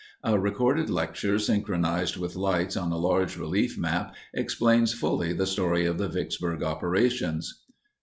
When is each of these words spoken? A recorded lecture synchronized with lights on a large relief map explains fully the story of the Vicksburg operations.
A 0.23 0.39
recorded 0.39 0.89
lecture 0.89 1.37
synchronized 1.37 2.17
with 2.17 2.35
lights 2.35 2.75
on 2.75 2.91
a 2.91 2.97
large 2.97 3.37
relief 3.37 3.77
map 3.77 4.15
explains 4.33 4.95
fully 4.95 5.31
the 5.31 5.45
story 5.45 5.85
of 5.85 5.99
the 5.99 6.07
Vicksburg 6.09 6.63
operations. 6.63 7.61